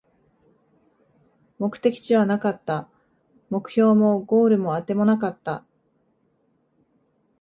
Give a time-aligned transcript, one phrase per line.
[1.59, 2.89] 目的地はなかった、
[3.51, 5.63] 目標もゴールもあてもなかった